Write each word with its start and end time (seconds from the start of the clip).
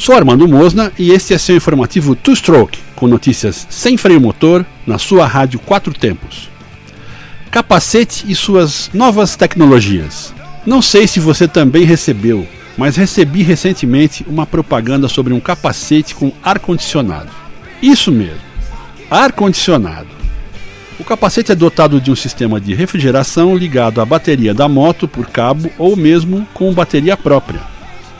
sou 0.00 0.14
Armando 0.14 0.48
Mosna 0.48 0.90
e 0.98 1.10
este 1.10 1.34
é 1.34 1.38
seu 1.38 1.54
informativo 1.54 2.16
Two 2.16 2.34
Stroke, 2.34 2.78
com 2.96 3.06
notícias 3.06 3.66
sem 3.68 3.98
freio 3.98 4.18
motor 4.18 4.64
na 4.86 4.96
sua 4.96 5.26
rádio 5.26 5.60
Quatro 5.60 5.92
Tempos. 5.92 6.48
Capacete 7.50 8.24
e 8.26 8.34
suas 8.34 8.88
novas 8.94 9.36
tecnologias. 9.36 10.32
Não 10.64 10.80
sei 10.80 11.06
se 11.06 11.20
você 11.20 11.46
também 11.46 11.84
recebeu, 11.84 12.48
mas 12.78 12.96
recebi 12.96 13.42
recentemente 13.42 14.24
uma 14.26 14.46
propaganda 14.46 15.06
sobre 15.06 15.34
um 15.34 15.40
capacete 15.40 16.14
com 16.14 16.32
ar-condicionado. 16.42 17.28
Isso 17.82 18.10
mesmo, 18.10 18.40
ar-condicionado. 19.10 20.08
O 20.98 21.04
capacete 21.04 21.52
é 21.52 21.54
dotado 21.54 22.00
de 22.00 22.10
um 22.10 22.16
sistema 22.16 22.58
de 22.58 22.72
refrigeração 22.72 23.54
ligado 23.54 24.00
à 24.00 24.06
bateria 24.06 24.54
da 24.54 24.66
moto 24.66 25.06
por 25.06 25.26
cabo 25.26 25.70
ou 25.76 25.94
mesmo 25.94 26.48
com 26.54 26.72
bateria 26.72 27.18
própria. 27.18 27.60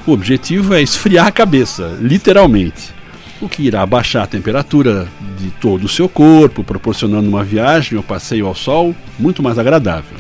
O 0.07 0.13
objetivo 0.13 0.75
é 0.75 0.83
esfriar 0.83 1.27
a 1.27 1.33
cabeça, 1.33 1.99
literalmente, 2.01 2.95
o 3.41 3.49
que 3.49 3.63
irá 3.63 3.85
baixar 3.85 4.23
a 4.23 4.27
temperatura 4.27 5.07
de 5.39 5.51
todo 5.53 5.85
o 5.85 5.89
seu 5.89 6.09
corpo, 6.09 6.65
proporcionando 6.65 7.29
uma 7.29 7.45
viagem 7.45 7.97
ou 7.97 8.03
passeio 8.03 8.47
ao 8.47 8.55
sol 8.55 8.95
muito 9.19 9.43
mais 9.43 9.59
agradável. 9.59 10.17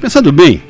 Pensando 0.00 0.32
bem, 0.32 0.62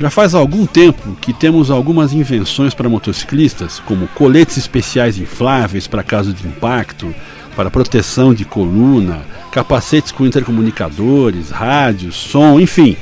já 0.00 0.08
faz 0.08 0.34
algum 0.34 0.66
tempo 0.66 1.16
que 1.20 1.32
temos 1.32 1.70
algumas 1.70 2.12
invenções 2.12 2.72
para 2.72 2.88
motociclistas, 2.88 3.80
como 3.80 4.08
coletes 4.08 4.56
especiais 4.56 5.18
infláveis 5.18 5.86
para 5.86 6.02
caso 6.02 6.32
de 6.32 6.46
impacto, 6.46 7.14
para 7.54 7.70
proteção 7.70 8.32
de 8.32 8.44
coluna, 8.44 9.22
capacetes 9.52 10.12
com 10.12 10.24
intercomunicadores, 10.24 11.50
rádios, 11.50 12.14
som, 12.14 12.58
enfim, 12.60 12.96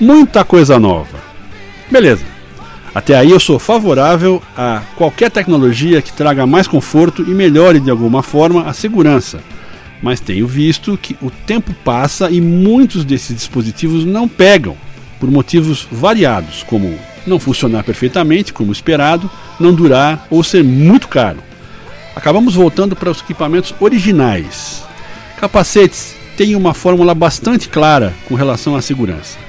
muita 0.00 0.44
coisa 0.44 0.78
nova. 0.78 1.18
Beleza. 1.90 2.35
Até 2.96 3.14
aí 3.14 3.30
eu 3.30 3.38
sou 3.38 3.58
favorável 3.58 4.42
a 4.56 4.80
qualquer 4.96 5.30
tecnologia 5.30 6.00
que 6.00 6.14
traga 6.14 6.46
mais 6.46 6.66
conforto 6.66 7.20
e 7.20 7.34
melhore 7.34 7.78
de 7.78 7.90
alguma 7.90 8.22
forma 8.22 8.66
a 8.66 8.72
segurança. 8.72 9.40
Mas 10.02 10.18
tenho 10.18 10.46
visto 10.46 10.96
que 10.96 11.14
o 11.20 11.30
tempo 11.30 11.74
passa 11.84 12.30
e 12.30 12.40
muitos 12.40 13.04
desses 13.04 13.36
dispositivos 13.36 14.06
não 14.06 14.26
pegam, 14.26 14.74
por 15.20 15.30
motivos 15.30 15.86
variados, 15.92 16.62
como 16.62 16.98
não 17.26 17.38
funcionar 17.38 17.84
perfeitamente, 17.84 18.50
como 18.50 18.72
esperado, 18.72 19.30
não 19.60 19.74
durar 19.74 20.26
ou 20.30 20.42
ser 20.42 20.64
muito 20.64 21.06
caro. 21.06 21.40
Acabamos 22.14 22.54
voltando 22.54 22.96
para 22.96 23.10
os 23.10 23.20
equipamentos 23.20 23.74
originais. 23.78 24.82
Capacetes 25.38 26.16
têm 26.34 26.56
uma 26.56 26.72
fórmula 26.72 27.14
bastante 27.14 27.68
clara 27.68 28.14
com 28.26 28.34
relação 28.34 28.74
à 28.74 28.80
segurança 28.80 29.45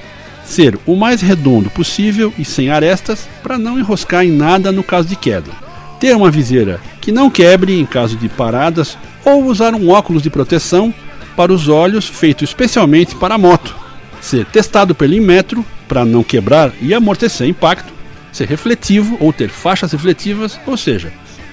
ser 0.48 0.80
o 0.86 0.96
mais 0.96 1.22
redondo 1.22 1.70
possível 1.70 2.34
e 2.40 2.46
sem 2.46 2.70
arestas 2.70 3.28
para 3.44 3.58
não 3.58 3.78
enroscar 3.78 4.26
em 4.26 4.32
nada 4.32 4.72
no 4.72 4.82
caso 4.82 5.08
de 5.08 5.16
queda. 5.16 5.52
Ter 6.00 6.16
uma 6.16 6.32
viseira 6.32 6.80
que 7.02 7.12
não 7.12 7.30
quebre 7.30 7.78
em 7.78 7.86
caso 7.86 8.16
de 8.16 8.30
paradas 8.30 8.98
ou 9.26 9.46
usar 9.46 9.76
um 9.76 9.90
óculos 9.90 10.24
de 10.24 10.30
proteção 10.30 10.94
para 11.36 11.52
os 11.52 11.68
olhos 11.68 12.08
feito 12.08 12.44
especialmente 12.44 13.16
para 13.16 13.36
a 13.36 13.38
moto. 13.38 13.76
Ser 14.22 14.46
testado 14.46 14.96
pelo 14.96 15.14
Inmetro 15.14 15.66
para 15.88 16.06
não 16.06 16.24
quebrar 16.24 16.72
e 16.82 16.94
amortecer 16.94 17.48
impacto. 17.48 17.94
Ser 18.32 18.48
refletivo 18.48 19.18
ou 19.20 19.34
ter 19.34 19.50
faixas 19.50 19.92
refletivas, 19.92 20.60
ou 20.66 20.78
seja, 20.78 21.12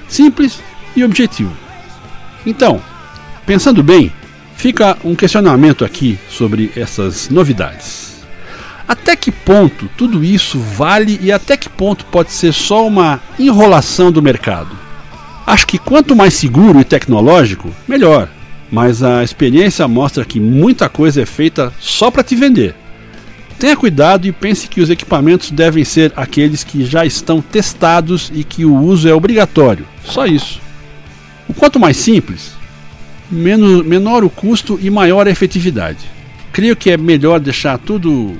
simples 0.09 0.61
e 0.95 1.03
objetivo. 1.03 1.53
Então, 2.45 2.81
pensando 3.47 3.83
bem, 3.83 4.13
fica 4.57 4.97
um 5.03 5.15
questionamento 5.15 5.85
aqui 5.85 6.19
sobre 6.29 6.71
essas 6.77 7.29
novidades. 7.31 8.04
Até 8.87 9.17
que 9.17 9.33
ponto 9.33 9.89
tudo 9.97 10.23
isso 10.23 10.59
vale 10.59 11.19
e 11.23 11.33
até 11.33 11.57
que 11.57 11.69
ponto 11.69 12.05
pode 12.07 12.33
ser 12.33 12.53
só 12.53 12.87
uma 12.87 13.21
enrolação 13.39 14.13
do 14.13 14.23
mercado? 14.23 14.77
Acho 15.47 15.67
que 15.67 15.79
quanto 15.79 16.17
mais 16.17 16.35
seguro 16.35 16.81
e 16.81 16.85
tecnológico, 16.85 17.71
melhor. 17.89 18.29
Mas 18.71 19.03
a 19.03 19.23
experiência 19.23 19.87
mostra 19.87 20.25
que 20.25 20.41
muita 20.41 20.89
coisa 20.89 21.23
é 21.23 21.27
feita 21.27 21.73
só 21.79 22.11
para 22.11 22.25
te 22.25 22.35
vender. 22.35 22.75
Tenha 23.59 23.77
cuidado 23.77 24.27
e 24.27 24.33
pense 24.33 24.69
que 24.69 24.81
os 24.81 24.91
equipamentos 24.91 25.51
devem 25.51 25.85
ser 25.85 26.13
aqueles 26.17 26.65
que 26.65 26.85
já 26.85 27.07
estão 27.07 27.41
testados 27.41 28.31
e 28.35 28.43
que 28.43 28.65
o 28.65 28.75
uso 28.75 29.09
é 29.09 29.15
obrigatório. 29.15 29.87
Só 30.05 30.27
isso. 30.27 30.61
O 31.49 31.55
quanto 31.55 31.79
mais 31.79 31.97
simples, 31.97 32.53
menos, 33.31 33.85
menor 33.87 34.25
o 34.25 34.31
custo 34.31 34.79
e 34.83 34.91
maior 34.91 35.27
a 35.27 35.31
efetividade. 35.31 35.99
Creio 36.53 36.77
que 36.77 36.91
é 36.91 36.97
melhor 36.97 37.39
deixar 37.39 37.79
tudo 37.79 38.37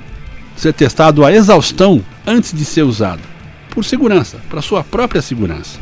ser 0.57 0.73
testado 0.73 1.25
a 1.25 1.33
exaustão 1.33 2.03
antes 2.27 2.53
de 2.53 2.65
ser 2.65 2.83
usado, 2.83 3.23
por 3.71 3.85
segurança, 3.85 4.39
para 4.49 4.63
sua 4.63 4.83
própria 4.85 5.23
segurança. 5.23 5.79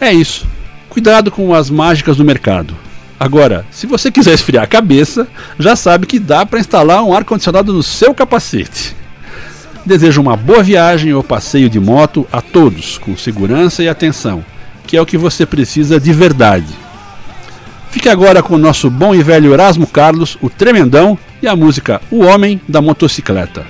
É 0.00 0.12
isso. 0.12 0.46
Cuidado 0.88 1.30
com 1.30 1.54
as 1.54 1.70
mágicas 1.70 2.16
do 2.16 2.24
mercado. 2.24 2.76
Agora, 3.18 3.64
se 3.70 3.86
você 3.86 4.10
quiser 4.10 4.34
esfriar 4.34 4.64
a 4.64 4.68
cabeça, 4.68 5.26
já 5.58 5.74
sabe 5.74 6.06
que 6.06 6.18
dá 6.18 6.44
para 6.44 6.60
instalar 6.60 7.02
um 7.02 7.14
ar-condicionado 7.14 7.72
no 7.72 7.82
seu 7.82 8.14
capacete. 8.14 8.94
Desejo 9.86 10.20
uma 10.20 10.36
boa 10.36 10.62
viagem 10.62 11.12
ou 11.12 11.22
passeio 11.22 11.68
de 11.68 11.78
moto 11.78 12.26
a 12.32 12.40
todos, 12.40 12.98
com 12.98 13.16
segurança 13.16 13.82
e 13.82 13.88
atenção, 13.88 14.44
que 14.86 14.96
é 14.96 15.00
o 15.00 15.06
que 15.06 15.18
você 15.18 15.46
precisa 15.46 16.00
de 16.00 16.12
verdade. 16.12 16.72
Fique 17.90 18.08
agora 18.08 18.42
com 18.42 18.54
o 18.54 18.58
nosso 18.58 18.90
bom 18.90 19.14
e 19.14 19.22
velho 19.22 19.52
Erasmo 19.52 19.86
Carlos, 19.86 20.36
o 20.40 20.50
Tremendão, 20.50 21.18
e 21.44 21.48
a 21.48 21.54
música 21.54 22.00
O 22.10 22.24
Homem 22.24 22.58
da 22.66 22.80
Motocicleta. 22.80 23.66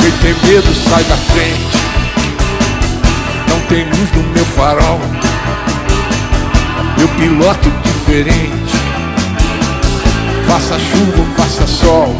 Quem 0.00 0.32
tem 0.32 0.50
medo 0.50 0.74
sai 0.74 1.04
da 1.04 1.16
frente. 1.16 1.76
Não 3.50 3.60
tem 3.66 3.84
luz 3.84 4.12
no 4.12 4.22
meu 4.32 4.44
farol. 4.46 5.21
Eu 6.98 7.08
piloto 7.08 7.70
diferente. 7.82 8.76
Faça 10.46 10.78
chuva 10.78 11.24
faça 11.36 11.66
sol. 11.66 12.14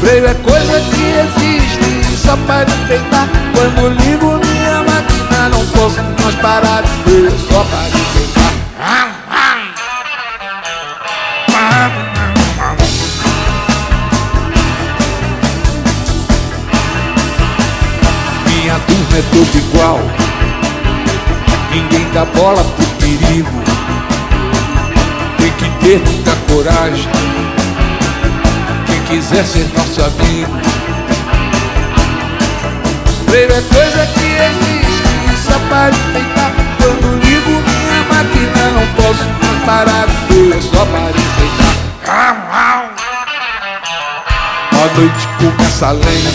Freio 0.00 0.26
é 0.26 0.34
coisa 0.34 0.80
que 0.80 1.04
existe 1.04 2.16
só 2.24 2.36
para 2.46 2.62
enfeitar. 2.70 3.28
Quando 3.54 3.88
ligo 3.88 4.38
minha 4.46 4.82
máquina, 4.82 5.48
não 5.48 5.66
posso 5.66 6.02
mais 6.22 6.34
parar 6.36 6.82
de 6.82 7.26
é 7.26 7.30
só 7.50 7.64
para 7.64 7.88
enfeitar. 7.88 8.52
Minha 18.46 18.78
turma 18.80 19.18
é 19.18 19.22
toda 19.32 19.58
igual. 19.58 20.25
Dá 22.16 22.24
bola 22.24 22.64
pro 22.64 22.86
perigo. 22.96 23.62
Tem 25.36 25.52
que 25.52 25.68
ter 25.84 25.98
muita 25.98 26.34
coragem. 26.50 27.10
Quem 28.86 29.00
quiser 29.02 29.44
ser 29.44 29.68
nosso 29.76 30.00
amigo. 30.00 30.50
Freio 33.26 33.52
é 33.52 33.60
coisa 33.60 34.06
que 34.14 34.28
existe 34.32 35.44
só 35.44 35.58
para 35.68 35.90
enfeitar. 35.90 36.52
Quando 36.78 37.22
ligo 37.22 37.50
minha 37.50 38.02
máquina, 38.08 38.70
não 38.70 38.86
posso 38.94 39.26
parar. 39.66 40.08
Freio 40.26 40.54
é 40.54 40.60
só 40.62 40.86
para 40.86 41.10
enfeitar. 41.10 41.74
A 44.72 44.98
noite 44.98 45.28
começa 45.36 45.88
a 45.88 45.92
lenha 45.92 46.32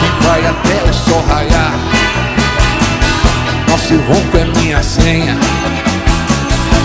que 0.00 0.26
vai 0.26 0.44
até 0.44 0.90
o 0.90 0.92
sol 0.92 1.24
raiar. 1.28 1.97
Esse 3.88 3.96
ronco 3.96 4.36
é 4.36 4.44
minha 4.60 4.82
senha 4.82 5.34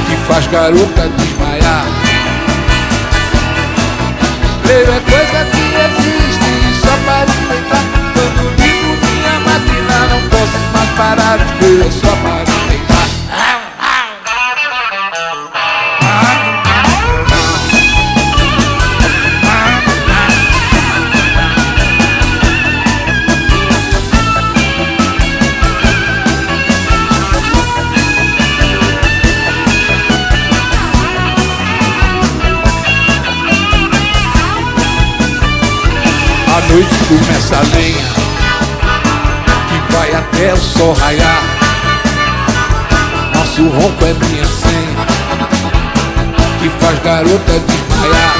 Que 0.07 0.15
faz 0.25 0.47
garota 0.47 1.09
desmaiar. 1.17 1.85
Leio 4.65 4.83
é 4.83 5.01
coisa 5.01 5.45
que 5.51 5.63
existe 5.83 6.79
Só 6.79 6.95
para 7.05 7.25
enfeitar. 7.25 7.83
Quando 8.13 8.44
ligo 8.55 8.95
minha 9.05 9.38
máquina 9.41 9.97
Não 10.11 10.21
posso 10.29 10.57
mais 10.71 10.89
parar 10.91 11.38
de 11.39 11.65
ver 11.65 11.91
só 11.91 12.12
noite 36.74 36.96
começa 37.08 37.56
a 37.56 37.62
lenha 37.75 38.08
Que 39.70 39.94
vai 39.94 40.12
até 40.16 40.54
o 40.54 40.58
sol 40.58 40.94
raiar. 40.94 41.44
Nosso 43.36 43.68
ronco 43.70 44.06
é 44.06 44.14
minha 44.14 44.48
senha 44.48 45.06
Que 46.60 46.70
faz 46.80 47.00
garota 47.04 47.60
desmaiar. 47.60 48.36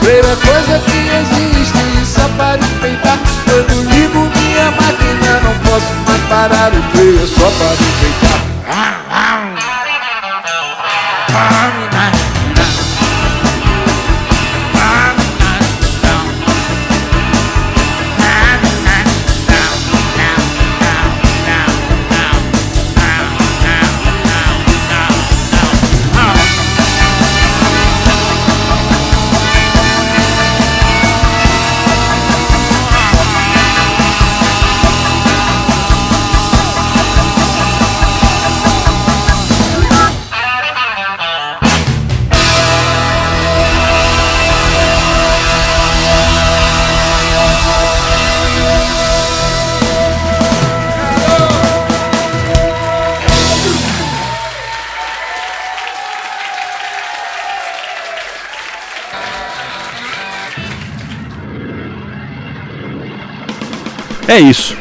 Freio 0.00 0.26
é 0.26 0.36
coisa 0.36 0.78
que 0.80 0.98
existe 1.20 2.06
Só 2.06 2.28
para 2.36 2.58
enfeitar 2.58 3.18
Quando 3.44 3.88
ligo 3.88 4.18
minha 4.18 4.70
máquina 4.72 5.40
Não 5.44 5.54
posso 5.60 5.92
mais 6.08 6.22
parar. 6.22 6.72
O 6.72 6.82
freio 6.90 7.22
É 7.22 7.26
só 7.26 7.50
para 7.50 7.72
enfeitar 7.74 8.52
É 64.28 64.40
isso. 64.40 64.76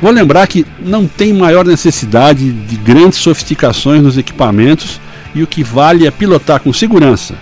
Vou 0.00 0.10
lembrar 0.10 0.46
que 0.46 0.64
não 0.78 1.06
tem 1.06 1.32
maior 1.32 1.64
necessidade 1.64 2.50
de 2.50 2.76
grandes 2.76 3.18
sofisticações 3.18 4.02
nos 4.02 4.16
equipamentos 4.16 5.00
e 5.34 5.42
o 5.42 5.46
que 5.46 5.62
vale 5.62 6.06
é 6.06 6.10
pilotar 6.10 6.60
com 6.60 6.72
segurança, 6.72 7.34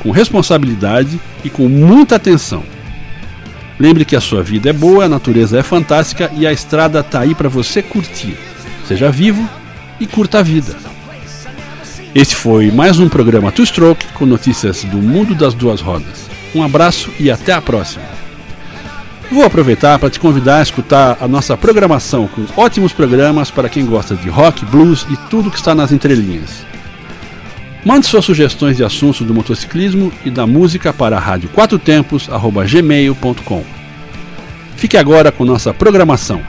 com 0.00 0.10
responsabilidade 0.10 1.20
e 1.44 1.50
com 1.50 1.68
muita 1.68 2.16
atenção. 2.16 2.62
Lembre 3.78 4.06
que 4.06 4.16
a 4.16 4.20
sua 4.20 4.42
vida 4.42 4.70
é 4.70 4.72
boa, 4.72 5.04
a 5.04 5.08
natureza 5.08 5.58
é 5.58 5.62
fantástica 5.62 6.30
e 6.34 6.46
a 6.46 6.52
estrada 6.52 7.00
está 7.00 7.20
aí 7.20 7.34
para 7.34 7.48
você 7.48 7.82
curtir. 7.82 8.34
Seja 8.88 9.10
vivo 9.10 9.46
e 10.00 10.06
curta 10.06 10.38
a 10.38 10.42
vida. 10.42 10.74
Este 12.14 12.34
foi 12.34 12.70
mais 12.70 12.98
um 12.98 13.10
programa 13.10 13.52
Two 13.52 13.66
Stroke 13.66 14.06
com 14.14 14.24
notícias 14.24 14.84
do 14.84 14.96
mundo 14.96 15.34
das 15.34 15.52
duas 15.52 15.82
rodas. 15.82 16.30
Um 16.54 16.62
abraço 16.62 17.10
e 17.20 17.30
até 17.30 17.52
a 17.52 17.60
próxima. 17.60 18.25
Vou 19.30 19.44
aproveitar 19.44 19.98
para 19.98 20.08
te 20.08 20.20
convidar 20.20 20.58
a 20.58 20.62
escutar 20.62 21.18
a 21.20 21.26
nossa 21.26 21.56
programação 21.56 22.28
com 22.28 22.46
ótimos 22.56 22.92
programas 22.92 23.50
para 23.50 23.68
quem 23.68 23.84
gosta 23.84 24.14
de 24.14 24.28
rock, 24.28 24.64
blues 24.64 25.04
e 25.10 25.16
tudo 25.28 25.50
que 25.50 25.56
está 25.56 25.74
nas 25.74 25.90
entrelinhas. 25.90 26.64
Mande 27.84 28.06
suas 28.06 28.24
sugestões 28.24 28.76
de 28.76 28.84
assuntos 28.84 29.26
do 29.26 29.34
motociclismo 29.34 30.12
e 30.24 30.30
da 30.30 30.46
música 30.46 30.92
para 30.92 31.18
rádio 31.18 31.48
quatro 31.50 31.78
tempos@gmail.com. 31.78 33.64
Fique 34.76 34.96
agora 34.96 35.32
com 35.32 35.44
nossa 35.44 35.74
programação. 35.74 36.42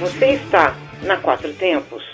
Você 0.00 0.26
está 0.32 0.76
na 1.02 1.16
Quatro 1.16 1.52
Tempos. 1.54 2.13